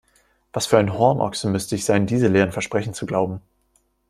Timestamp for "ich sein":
1.75-2.07